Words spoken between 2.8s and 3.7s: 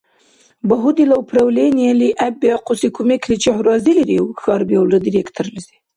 кумекличи хӀу